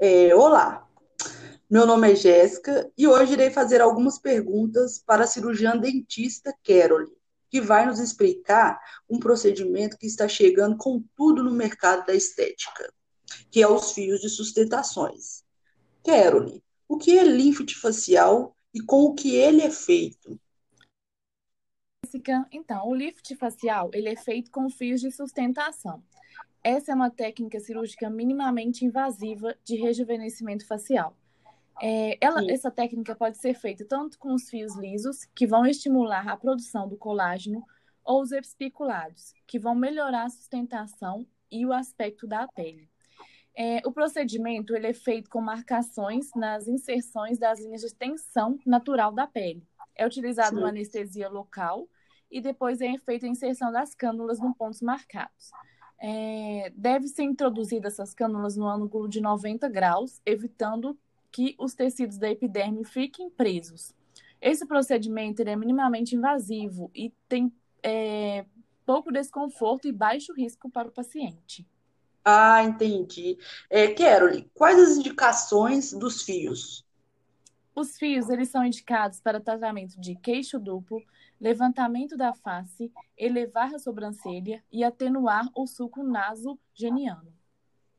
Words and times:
É, 0.00 0.32
olá, 0.32 0.88
meu 1.68 1.84
nome 1.84 2.12
é 2.12 2.14
Jéssica 2.14 2.88
e 2.96 3.08
hoje 3.08 3.32
irei 3.32 3.50
fazer 3.50 3.80
algumas 3.80 4.16
perguntas 4.16 5.02
para 5.04 5.24
a 5.24 5.26
cirurgiã 5.26 5.76
dentista 5.76 6.56
Carole, 6.62 7.10
que 7.50 7.60
vai 7.60 7.84
nos 7.84 7.98
explicar 7.98 8.78
um 9.10 9.18
procedimento 9.18 9.98
que 9.98 10.06
está 10.06 10.28
chegando 10.28 10.76
com 10.76 11.02
tudo 11.16 11.42
no 11.42 11.50
mercado 11.50 12.06
da 12.06 12.14
estética, 12.14 12.94
que 13.50 13.60
é 13.60 13.66
os 13.66 13.90
fios 13.90 14.20
de 14.20 14.28
sustentações. 14.28 15.42
Carole, 16.04 16.62
o 16.86 16.96
que 16.96 17.18
é 17.18 17.24
lift 17.24 17.74
facial 17.74 18.54
e 18.72 18.80
com 18.80 19.02
o 19.02 19.14
que 19.14 19.34
ele 19.34 19.62
é 19.62 19.70
feito? 19.70 20.38
Então, 22.52 22.86
o 22.86 22.94
lift 22.94 23.34
facial 23.34 23.90
ele 23.92 24.10
é 24.10 24.16
feito 24.16 24.48
com 24.52 24.70
fios 24.70 25.00
de 25.00 25.10
sustentação. 25.10 26.04
Essa 26.62 26.92
é 26.92 26.94
uma 26.94 27.10
técnica 27.10 27.60
cirúrgica 27.60 28.10
minimamente 28.10 28.84
invasiva 28.84 29.56
de 29.64 29.76
rejuvenescimento 29.76 30.66
facial. 30.66 31.16
É, 31.80 32.18
ela, 32.20 32.44
essa 32.50 32.70
técnica 32.70 33.14
pode 33.14 33.38
ser 33.38 33.54
feita 33.54 33.84
tanto 33.84 34.18
com 34.18 34.34
os 34.34 34.48
fios 34.50 34.76
lisos, 34.76 35.24
que 35.34 35.46
vão 35.46 35.64
estimular 35.64 36.26
a 36.28 36.36
produção 36.36 36.88
do 36.88 36.96
colágeno, 36.96 37.64
ou 38.04 38.22
os 38.22 38.32
espiculados, 38.32 39.32
que 39.46 39.58
vão 39.58 39.74
melhorar 39.74 40.24
a 40.24 40.30
sustentação 40.30 41.26
e 41.50 41.64
o 41.64 41.72
aspecto 41.72 42.26
da 42.26 42.48
pele. 42.48 42.88
É, 43.54 43.80
o 43.84 43.92
procedimento 43.92 44.74
ele 44.74 44.86
é 44.86 44.94
feito 44.94 45.28
com 45.28 45.40
marcações 45.40 46.30
nas 46.34 46.68
inserções 46.68 47.38
das 47.38 47.60
linhas 47.60 47.82
de 47.82 47.94
tensão 47.94 48.58
natural 48.64 49.12
da 49.12 49.26
pele. 49.26 49.66
É 49.94 50.06
utilizado 50.06 50.56
Sim. 50.56 50.62
uma 50.62 50.68
anestesia 50.68 51.28
local 51.28 51.88
e 52.30 52.40
depois 52.40 52.80
é 52.80 52.96
feita 52.98 53.26
a 53.26 53.28
inserção 53.28 53.72
das 53.72 53.94
cânulas 53.94 54.38
em 54.38 54.52
pontos 54.52 54.80
marcados. 54.80 55.50
É, 56.00 56.72
deve 56.76 57.08
ser 57.08 57.24
introduzida 57.24 57.88
essas 57.88 58.14
cânulas 58.14 58.56
no 58.56 58.68
ângulo 58.68 59.08
de 59.08 59.20
90 59.20 59.68
graus, 59.68 60.20
evitando 60.24 60.96
que 61.30 61.54
os 61.58 61.74
tecidos 61.74 62.18
da 62.18 62.30
epiderme 62.30 62.84
fiquem 62.84 63.28
presos. 63.30 63.94
Esse 64.40 64.64
procedimento 64.66 65.42
é 65.42 65.56
minimamente 65.56 66.14
invasivo 66.14 66.90
e 66.94 67.12
tem 67.28 67.52
é, 67.82 68.44
pouco 68.86 69.12
desconforto 69.12 69.88
e 69.88 69.92
baixo 69.92 70.32
risco 70.32 70.70
para 70.70 70.88
o 70.88 70.92
paciente. 70.92 71.66
Ah, 72.24 72.62
entendi. 72.62 73.38
É, 73.68 73.88
Carole, 73.88 74.50
quais 74.54 74.78
as 74.78 74.96
indicações 74.96 75.92
dos 75.92 76.22
fios? 76.22 76.84
Os 77.78 77.96
fios, 77.96 78.28
eles 78.28 78.48
são 78.48 78.64
indicados 78.64 79.20
para 79.20 79.40
tratamento 79.40 80.00
de 80.00 80.16
queixo 80.16 80.58
duplo, 80.58 81.00
levantamento 81.40 82.16
da 82.16 82.34
face, 82.34 82.92
elevar 83.16 83.72
a 83.72 83.78
sobrancelha 83.78 84.64
e 84.72 84.82
atenuar 84.82 85.48
o 85.54 85.64
suco 85.64 86.02
nasogeniano. 86.02 87.32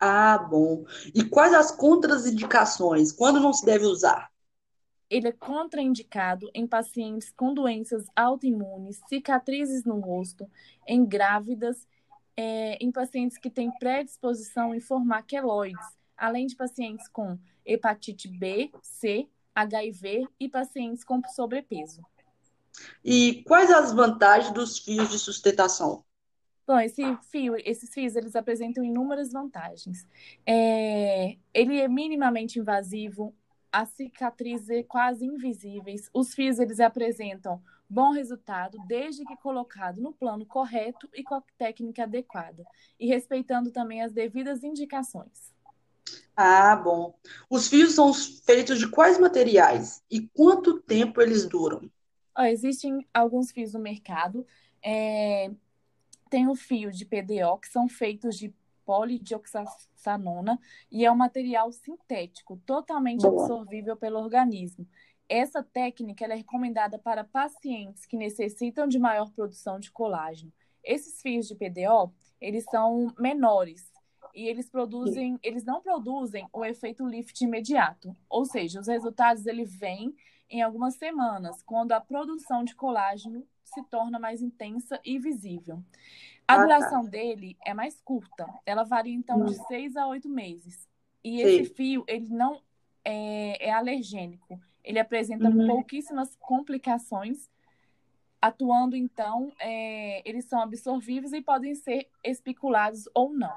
Ah, 0.00 0.38
bom. 0.38 0.86
E 1.14 1.22
quais 1.22 1.52
as 1.52 1.70
contraindicações? 1.70 3.12
Quando 3.12 3.38
não 3.38 3.52
se 3.52 3.66
deve 3.66 3.84
usar? 3.84 4.32
Ele 5.10 5.28
é 5.28 5.32
contraindicado 5.32 6.50
em 6.54 6.66
pacientes 6.66 7.30
com 7.36 7.52
doenças 7.52 8.06
autoimunes, 8.16 9.02
cicatrizes 9.10 9.84
no 9.84 10.00
rosto, 10.00 10.50
em 10.88 11.04
grávidas, 11.04 11.86
é, 12.34 12.82
em 12.82 12.90
pacientes 12.90 13.36
que 13.36 13.50
têm 13.50 13.70
predisposição 13.78 14.74
em 14.74 14.80
formar 14.80 15.24
queloides, 15.24 15.86
além 16.16 16.46
de 16.46 16.56
pacientes 16.56 17.06
com 17.08 17.38
hepatite 17.66 18.26
B, 18.26 18.70
C, 18.80 19.28
HIV 19.56 20.28
e 20.38 20.48
pacientes 20.50 21.02
com 21.02 21.20
sobrepeso. 21.28 22.02
E 23.02 23.42
quais 23.46 23.70
as 23.70 23.92
vantagens 23.92 24.52
dos 24.52 24.78
fios 24.78 25.08
de 25.08 25.18
sustentação? 25.18 26.04
Bom, 26.66 26.78
esse 26.78 27.02
fio, 27.30 27.56
esses 27.64 27.94
fios, 27.94 28.16
eles 28.16 28.36
apresentam 28.36 28.84
inúmeras 28.84 29.32
vantagens. 29.32 30.06
É, 30.44 31.36
ele 31.54 31.80
é 31.80 31.88
minimamente 31.88 32.58
invasivo, 32.58 33.34
as 33.72 33.88
cicatrizes 33.90 34.68
é 34.68 34.82
quase 34.82 35.24
invisíveis. 35.24 36.10
Os 36.12 36.34
fios, 36.34 36.58
eles 36.58 36.80
apresentam 36.80 37.62
bom 37.88 38.10
resultado 38.10 38.78
desde 38.86 39.24
que 39.24 39.36
colocado 39.36 40.02
no 40.02 40.12
plano 40.12 40.44
correto 40.44 41.08
e 41.14 41.22
com 41.22 41.36
a 41.36 41.42
técnica 41.56 42.02
adequada, 42.02 42.64
e 42.98 43.06
respeitando 43.06 43.70
também 43.70 44.02
as 44.02 44.12
devidas 44.12 44.64
indicações. 44.64 45.55
Ah, 46.36 46.76
bom. 46.76 47.14
Os 47.48 47.68
fios 47.68 47.94
são 47.94 48.12
feitos 48.12 48.78
de 48.78 48.88
quais 48.88 49.18
materiais 49.18 50.02
e 50.10 50.20
quanto 50.20 50.80
tempo 50.80 51.20
eles 51.20 51.46
duram? 51.46 51.90
existem 52.40 53.06
alguns 53.14 53.50
fios 53.50 53.72
no 53.72 53.80
mercado. 53.80 54.46
É, 54.84 55.50
tem 56.28 56.46
o 56.48 56.54
fio 56.54 56.92
de 56.92 57.06
PDO, 57.06 57.58
que 57.58 57.68
são 57.68 57.88
feitos 57.88 58.36
de 58.36 58.54
polidioxanona 58.84 60.60
e 60.90 61.04
é 61.04 61.10
um 61.10 61.16
material 61.16 61.72
sintético, 61.72 62.60
totalmente 62.66 63.22
Boa. 63.22 63.42
absorvível 63.42 63.96
pelo 63.96 64.18
organismo. 64.18 64.86
Essa 65.28 65.62
técnica 65.62 66.24
é 66.24 66.34
recomendada 66.34 66.98
para 66.98 67.24
pacientes 67.24 68.06
que 68.06 68.16
necessitam 68.16 68.86
de 68.86 68.98
maior 68.98 69.30
produção 69.32 69.80
de 69.80 69.90
colágeno. 69.90 70.52
Esses 70.84 71.20
fios 71.20 71.48
de 71.48 71.54
PDO, 71.56 72.12
eles 72.40 72.64
são 72.70 73.12
menores 73.18 73.90
e 74.36 74.46
eles 74.46 74.68
produzem, 74.68 75.40
eles 75.42 75.64
não 75.64 75.80
produzem 75.80 76.46
o 76.52 76.62
efeito 76.62 77.06
lift 77.06 77.42
imediato, 77.42 78.14
ou 78.28 78.44
seja, 78.44 78.78
os 78.78 78.86
resultados 78.86 79.46
ele 79.46 79.64
vêm 79.64 80.14
em 80.50 80.60
algumas 80.60 80.94
semanas, 80.94 81.62
quando 81.62 81.92
a 81.92 82.00
produção 82.00 82.62
de 82.62 82.74
colágeno 82.74 83.44
se 83.64 83.82
torna 83.84 84.18
mais 84.18 84.42
intensa 84.42 85.00
e 85.02 85.18
visível. 85.18 85.82
A 86.46 86.54
ah, 86.54 86.56
tá. 86.56 86.62
duração 86.62 87.04
tá. 87.04 87.10
dele 87.10 87.56
é 87.64 87.74
mais 87.74 88.00
curta. 88.02 88.46
Ela 88.64 88.84
varia, 88.84 89.14
então, 89.14 89.44
de 89.44 89.58
hum. 89.58 89.64
seis 89.66 89.96
a 89.96 90.06
oito 90.06 90.28
meses. 90.28 90.86
E 91.24 91.38
Sim. 91.38 91.42
esse 91.42 91.74
fio, 91.74 92.04
ele 92.06 92.28
não 92.28 92.60
é, 93.04 93.68
é 93.68 93.72
alergênico. 93.72 94.60
Ele 94.84 95.00
apresenta 95.00 95.48
uhum. 95.48 95.66
pouquíssimas 95.66 96.36
complicações. 96.36 97.50
Atuando, 98.40 98.94
então, 98.94 99.52
é, 99.58 100.22
eles 100.28 100.44
são 100.44 100.60
absorvíveis 100.60 101.32
e 101.32 101.42
podem 101.42 101.74
ser 101.74 102.08
espiculados 102.22 103.08
ou 103.12 103.32
não. 103.32 103.56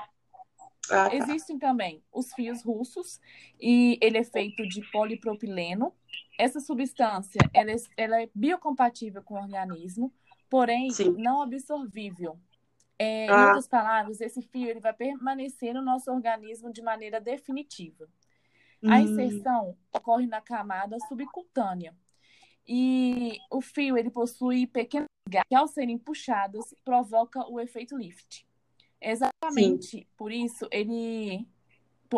Ah, 0.92 1.10
tá. 1.10 1.16
Existem 1.16 1.58
também 1.58 2.04
os 2.12 2.34
fios 2.34 2.64
russos, 2.64 3.20
e 3.60 3.98
ele 4.02 4.18
é 4.18 4.24
feito 4.24 4.68
de 4.68 4.82
polipropileno, 4.92 5.94
essa 6.38 6.60
substância 6.60 7.40
ela 7.54 7.72
é, 7.72 7.76
ela 7.98 8.22
é 8.22 8.30
biocompatível 8.34 9.22
com 9.24 9.36
o 9.36 9.42
organismo, 9.42 10.14
porém 10.50 10.90
Sim. 10.90 11.16
não 11.18 11.42
absorvível. 11.42 12.40
É, 12.98 13.30
ah. 13.30 13.34
Em 13.34 13.46
outras 13.46 13.68
palavras, 13.68 14.22
esse 14.22 14.42
fio 14.42 14.70
ele 14.70 14.80
vai 14.80 14.94
permanecer 14.94 15.74
no 15.74 15.82
nosso 15.82 16.12
organismo 16.12 16.72
de 16.72 16.82
maneira 16.82 17.20
definitiva. 17.22 18.10
Hum. 18.84 18.92
A 18.92 19.02
inserção 19.02 19.78
ocorre 19.94 20.28
na 20.28 20.42
camada 20.42 20.98
subcutânea. 21.08 21.96
E 22.68 23.38
o 23.52 23.62
fio 23.62 23.98
ele 23.98 24.10
possui 24.10 24.68
pequenas 24.68 25.08
que, 25.30 25.56
ao 25.56 25.68
serem 25.68 25.98
puxadas, 25.98 26.74
provoca 26.84 27.48
o 27.50 27.60
efeito 27.60 27.98
lift. 27.98 28.46
Exatamente 29.02 29.88
Sim. 29.88 30.06
por 30.18 30.32
isso, 30.32 30.68
ele 30.72 31.48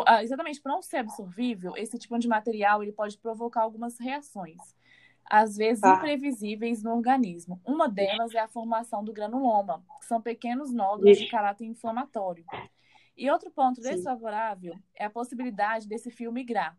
ah, 0.06 0.22
exatamente 0.22 0.60
por 0.60 0.70
não 0.70 0.82
ser 0.82 0.98
absorvível, 0.98 1.74
esse 1.76 1.98
tipo 1.98 2.18
de 2.18 2.26
material 2.26 2.82
ele 2.82 2.92
pode 2.92 3.18
provocar 3.18 3.62
algumas 3.62 3.98
reações, 3.98 4.58
às 5.30 5.56
vezes 5.56 5.82
ah. 5.84 5.94
imprevisíveis 5.94 6.82
no 6.82 6.92
organismo. 6.92 7.60
Uma 7.64 7.88
delas 7.88 8.34
é 8.34 8.40
a 8.40 8.48
formação 8.48 9.04
do 9.04 9.12
granuloma, 9.12 9.84
que 10.00 10.06
são 10.06 10.20
pequenos 10.20 10.72
nódulos 10.72 11.18
de 11.18 11.28
caráter 11.28 11.66
inflamatório. 11.66 12.44
E 13.16 13.30
outro 13.30 13.50
ponto 13.50 13.82
Sim. 13.82 13.90
desfavorável 13.90 14.74
é 14.94 15.04
a 15.04 15.10
possibilidade 15.10 15.86
desse 15.86 16.10
fio 16.10 16.32
migrar 16.32 16.76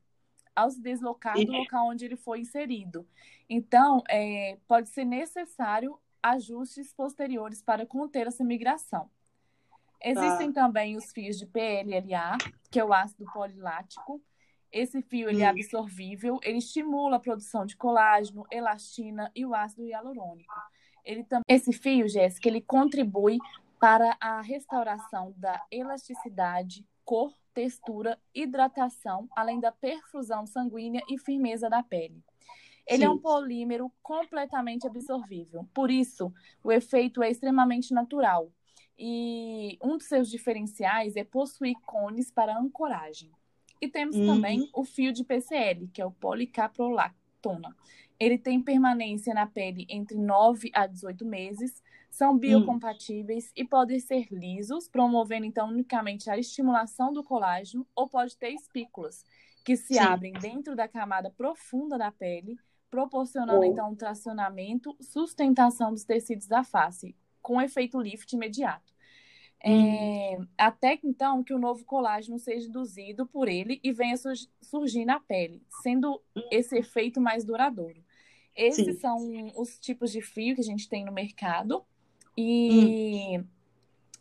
ao 0.55 0.69
se 0.69 0.81
deslocar 0.81 1.35
do 1.35 1.51
local 1.51 1.87
onde 1.87 2.05
ele 2.05 2.15
foi 2.15 2.39
inserido. 2.39 3.07
Então, 3.49 4.03
é, 4.09 4.57
pode 4.67 4.89
ser 4.89 5.03
necessário 5.03 5.97
ajustes 6.21 6.93
posteriores 6.93 7.61
para 7.61 7.85
conter 7.85 8.27
essa 8.27 8.43
migração. 8.43 9.09
Existem 10.03 10.51
tá. 10.51 10.61
também 10.61 10.97
os 10.97 11.11
fios 11.11 11.37
de 11.37 11.45
PLLA, 11.45 12.37
que 12.69 12.79
é 12.79 12.83
o 12.83 12.93
ácido 12.93 13.25
polilático. 13.33 14.21
Esse 14.71 15.01
fio 15.01 15.29
ele 15.29 15.43
é 15.43 15.47
hum. 15.47 15.51
absorvível, 15.51 16.39
ele 16.43 16.57
estimula 16.57 17.17
a 17.17 17.19
produção 17.19 17.65
de 17.65 17.77
colágeno, 17.77 18.45
elastina 18.51 19.31
e 19.35 19.45
o 19.45 19.53
ácido 19.53 19.85
hialurônico. 19.85 20.53
Ele 21.05 21.23
também, 21.23 21.43
esse 21.47 21.71
fio, 21.71 22.07
Jéssica, 22.07 22.47
ele 22.47 22.61
contribui 22.61 23.37
para 23.79 24.17
a 24.19 24.41
restauração 24.41 25.33
da 25.37 25.61
elasticidade, 25.69 26.85
cor, 27.05 27.33
textura, 27.53 28.17
hidratação, 28.33 29.29
além 29.35 29.59
da 29.59 29.71
perfusão 29.71 30.45
sanguínea 30.45 31.03
e 31.09 31.19
firmeza 31.19 31.69
da 31.69 31.83
pele. 31.83 32.23
Ele 32.87 32.99
Sim. 32.99 33.05
é 33.05 33.09
um 33.09 33.17
polímero 33.17 33.91
completamente 34.01 34.87
absorvível. 34.87 35.67
Por 35.73 35.91
isso, 35.91 36.33
o 36.63 36.71
efeito 36.71 37.21
é 37.21 37.29
extremamente 37.29 37.93
natural. 37.93 38.51
E 38.97 39.77
um 39.81 39.97
dos 39.97 40.07
seus 40.07 40.29
diferenciais 40.29 41.15
é 41.15 41.23
possuir 41.23 41.75
cones 41.85 42.31
para 42.31 42.57
ancoragem. 42.57 43.31
E 43.81 43.87
temos 43.87 44.15
hum. 44.15 44.25
também 44.25 44.69
o 44.73 44.83
fio 44.83 45.11
de 45.11 45.23
PCL, 45.23 45.89
que 45.93 46.01
é 46.01 46.05
o 46.05 46.11
policaprolacto, 46.11 47.23
acetona. 47.43 47.75
Ele 48.19 48.37
tem 48.37 48.61
permanência 48.61 49.33
na 49.33 49.45
pele 49.45 49.85
entre 49.89 50.17
9 50.17 50.71
a 50.73 50.87
18 50.87 51.25
meses, 51.25 51.83
são 52.09 52.37
biocompatíveis 52.37 53.51
e 53.55 53.65
podem 53.65 53.99
ser 53.99 54.27
lisos, 54.31 54.87
promovendo 54.87 55.45
então 55.45 55.67
unicamente 55.67 56.29
a 56.29 56.37
estimulação 56.37 57.11
do 57.11 57.23
colágeno, 57.23 57.85
ou 57.95 58.07
pode 58.07 58.37
ter 58.37 58.51
espículas, 58.51 59.25
que 59.65 59.75
se 59.75 59.95
Sim. 59.95 59.99
abrem 59.99 60.33
dentro 60.33 60.75
da 60.75 60.87
camada 60.87 61.29
profunda 61.29 61.97
da 61.97 62.11
pele, 62.11 62.57
proporcionando 62.89 63.59
Oh. 63.59 63.63
então 63.63 63.91
um 63.91 63.95
tracionamento, 63.95 64.95
sustentação 65.01 65.91
dos 65.91 66.05
tecidos 66.05 66.47
da 66.47 66.63
face, 66.63 67.15
com 67.43 67.61
efeito 67.61 68.01
lift 68.01 68.33
imediato. 68.33 68.91
É, 69.65 70.37
até 70.57 70.97
que 70.97 71.07
então 71.07 71.43
que 71.43 71.53
o 71.53 71.59
novo 71.59 71.85
colágeno 71.85 72.37
seja 72.37 72.67
induzido 72.67 73.25
por 73.25 73.47
ele 73.47 73.79
e 73.83 73.93
venha 73.93 74.17
sur- 74.17 74.33
surgir 74.61 75.05
na 75.05 75.19
pele, 75.21 75.61
sendo 75.81 76.21
esse 76.51 76.77
efeito 76.77 77.21
mais 77.21 77.45
duradouro. 77.45 78.03
Esses 78.55 78.85
Sim. 78.85 78.99
são 78.99 79.51
os 79.55 79.79
tipos 79.79 80.11
de 80.11 80.21
fio 80.21 80.55
que 80.55 80.61
a 80.61 80.65
gente 80.65 80.89
tem 80.89 81.05
no 81.05 81.13
mercado 81.13 81.85
e 82.37 83.39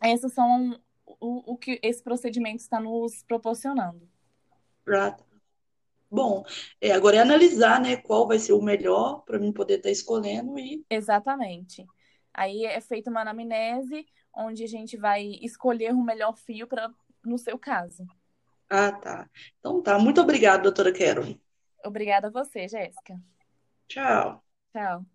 esses 0.03 0.33
são 0.33 0.79
o, 1.19 1.53
o 1.53 1.57
que 1.57 1.79
esse 1.83 2.01
procedimento 2.01 2.61
está 2.61 2.79
nos 2.79 3.23
proporcionando. 3.23 4.07
Prata. 4.85 5.23
Bom, 6.09 6.45
é, 6.79 6.91
agora 6.91 7.17
é 7.17 7.19
analisar, 7.19 7.81
né, 7.81 7.97
qual 7.97 8.27
vai 8.27 8.37
ser 8.37 8.53
o 8.53 8.61
melhor 8.61 9.23
para 9.25 9.39
mim 9.39 9.51
poder 9.51 9.77
estar 9.77 9.89
escolhendo 9.89 10.57
e 10.59 10.85
Exatamente. 10.89 11.85
Aí 12.33 12.65
é 12.65 12.81
feita 12.81 13.09
uma 13.09 13.21
anamnese, 13.21 14.05
onde 14.33 14.63
a 14.63 14.67
gente 14.67 14.97
vai 14.97 15.23
escolher 15.41 15.91
o 15.93 16.03
melhor 16.03 16.35
fio 16.37 16.67
para 16.67 16.91
no 17.23 17.37
seu 17.37 17.57
caso. 17.59 18.05
ah, 18.69 18.91
tá. 18.91 19.29
Então 19.59 19.81
tá. 19.81 19.97
Muito 19.99 20.19
obrigada, 20.21 20.63
doutora 20.63 20.91
Carol. 20.93 21.39
Obrigada 21.85 22.27
a 22.27 22.31
você, 22.31 22.67
Jéssica. 22.67 23.21
Tchau. 23.87 24.43
Tchau. 24.73 25.05